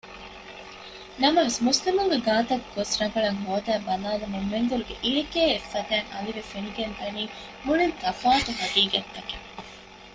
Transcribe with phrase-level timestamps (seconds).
[1.21, 7.23] ނަމަވެސް މުސްލިމުންގެ ގާތަށްގޮސް ރަނގަޅަށް ހޯދައި ބަލައިލުމުން މެންދުރުގެ އިރެކޭ އެއްފަދައިން އަލިވެ ފެނިގެންދަނީ
[7.65, 9.45] މުޅީން ތަފާތު ޙަޤީޤަތްތަކެއް